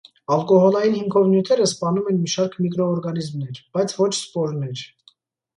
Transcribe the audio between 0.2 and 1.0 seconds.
Ալկոհոլային